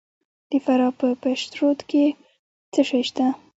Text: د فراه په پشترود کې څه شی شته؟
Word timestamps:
د 0.49 0.51
فراه 0.65 0.93
په 0.99 1.07
پشترود 1.23 1.79
کې 1.89 2.05
څه 2.73 2.81
شی 2.89 3.01
شته؟ 3.07 3.25